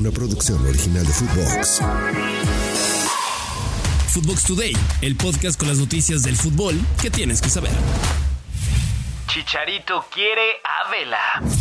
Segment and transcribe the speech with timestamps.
[0.00, 1.82] una producción original de Footbox.
[4.08, 7.72] Footbox Today, el podcast con las noticias del fútbol que tienes que saber.
[9.26, 11.52] Chicharito quiere a Vela.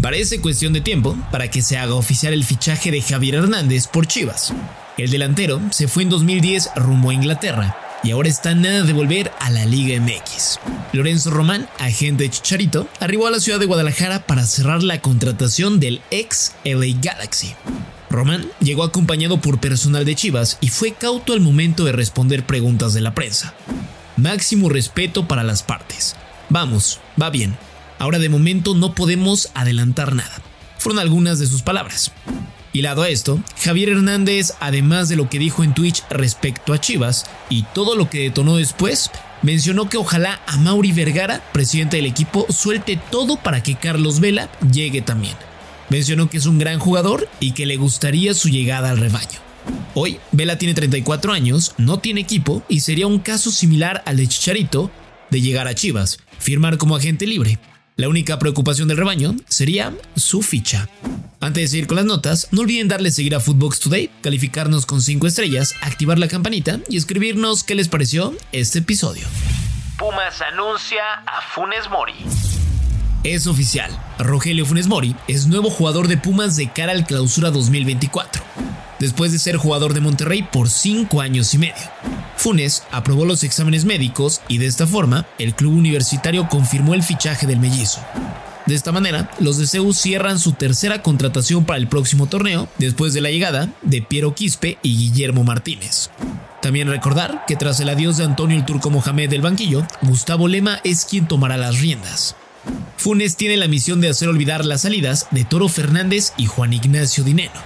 [0.00, 4.06] Parece cuestión de tiempo para que se haga oficial el fichaje de Javier Hernández por
[4.06, 4.54] Chivas.
[4.96, 9.30] El delantero se fue en 2010 rumbo a Inglaterra y ahora está nada de volver
[9.38, 10.58] a la Liga MX.
[10.92, 15.80] Lorenzo Román, agente de Chicharito, arribó a la ciudad de Guadalajara para cerrar la contratación
[15.80, 17.54] del ex LA Galaxy.
[18.10, 22.92] Román llegó acompañado por personal de Chivas y fue cauto al momento de responder preguntas
[22.92, 23.54] de la prensa.
[24.16, 26.16] Máximo respeto para las partes.
[26.48, 27.56] Vamos, va bien.
[27.98, 30.42] Ahora de momento no podemos adelantar nada.
[30.78, 32.10] Fueron algunas de sus palabras.
[32.72, 36.80] Y lado a esto, Javier Hernández, además de lo que dijo en Twitch respecto a
[36.80, 39.10] Chivas y todo lo que detonó después,
[39.42, 44.50] mencionó que ojalá a Mauri Vergara, presidente del equipo, suelte todo para que Carlos Vela
[44.72, 45.34] llegue también.
[45.88, 49.40] Mencionó que es un gran jugador y que le gustaría su llegada al rebaño.
[49.94, 54.28] Hoy, Vela tiene 34 años, no tiene equipo y sería un caso similar al de
[54.28, 54.92] Chicharito
[55.30, 57.58] de llegar a Chivas, firmar como agente libre.
[58.00, 60.88] La única preocupación del rebaño sería su ficha.
[61.38, 65.02] Antes de seguir con las notas, no olviden darle seguir a Footbox Today, calificarnos con
[65.02, 69.26] 5 estrellas, activar la campanita y escribirnos qué les pareció este episodio.
[69.98, 72.14] Pumas anuncia a Funes Mori.
[73.22, 78.42] Es oficial, Rogelio Funes Mori es nuevo jugador de Pumas de cara al clausura 2024,
[78.98, 82.19] después de ser jugador de Monterrey por 5 años y medio.
[82.40, 87.46] Funes aprobó los exámenes médicos y de esta forma el club universitario confirmó el fichaje
[87.46, 88.00] del mellizo.
[88.64, 93.12] De esta manera, los de CEU cierran su tercera contratación para el próximo torneo después
[93.12, 96.08] de la llegada de Piero Quispe y Guillermo Martínez.
[96.62, 100.80] También recordar que tras el adiós de Antonio el Turco Mohamed del banquillo, Gustavo Lema
[100.82, 102.36] es quien tomará las riendas.
[102.96, 107.22] Funes tiene la misión de hacer olvidar las salidas de Toro Fernández y Juan Ignacio
[107.22, 107.60] Dineno.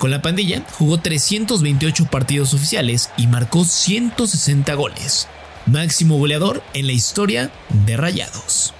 [0.00, 5.28] Con la pandilla jugó 328 partidos oficiales y marcó 160 goles,
[5.66, 7.50] máximo goleador en la historia
[7.84, 8.72] de Rayados.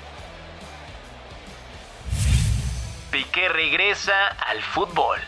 [3.11, 5.19] Piqué regresa al fútbol.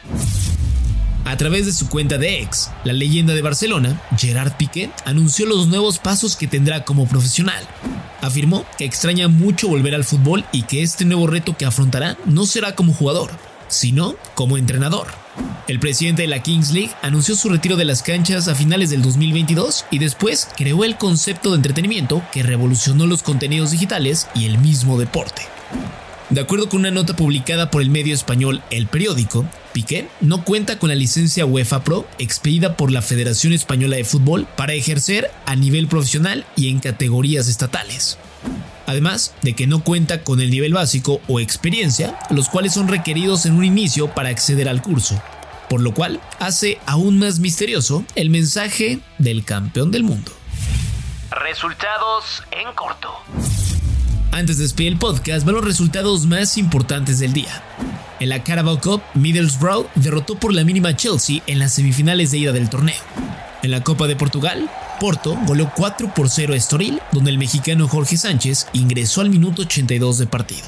[1.26, 5.66] A través de su cuenta de ex, la leyenda de Barcelona, Gerard Piqué, anunció los
[5.66, 7.68] nuevos pasos que tendrá como profesional.
[8.22, 12.46] Afirmó que extraña mucho volver al fútbol y que este nuevo reto que afrontará no
[12.46, 13.30] será como jugador,
[13.68, 15.21] sino como entrenador.
[15.68, 19.02] El presidente de la Kings League anunció su retiro de las canchas a finales del
[19.02, 24.58] 2022 y después creó el concepto de entretenimiento que revolucionó los contenidos digitales y el
[24.58, 25.42] mismo deporte.
[26.30, 30.78] De acuerdo con una nota publicada por el medio español El Periódico, Piqué no cuenta
[30.78, 35.56] con la licencia UEFA Pro expedida por la Federación Española de Fútbol para ejercer a
[35.56, 38.18] nivel profesional y en categorías estatales.
[38.92, 43.46] Además de que no cuenta con el nivel básico o experiencia, los cuales son requeridos
[43.46, 45.18] en un inicio para acceder al curso,
[45.70, 50.30] por lo cual hace aún más misterioso el mensaje del campeón del mundo.
[51.30, 53.08] Resultados en corto.
[54.30, 57.62] Antes de despedir el podcast, van los resultados más importantes del día.
[58.20, 62.52] En la Carabao Cup, Middlesbrough derrotó por la mínima Chelsea en las semifinales de ida
[62.52, 63.00] del torneo.
[63.62, 64.68] En la Copa de Portugal,
[65.02, 69.62] Porto goleó 4 por 0 a Estoril, donde el mexicano Jorge Sánchez ingresó al minuto
[69.62, 70.62] 82 de partido.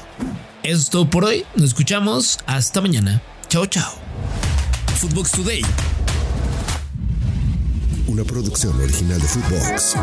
[0.61, 3.21] Eso es todo por hoy, nos escuchamos, hasta mañana.
[3.47, 3.93] Chao, chao.
[4.97, 5.61] Footbox Today.
[8.07, 9.95] Una producción original de Footbox.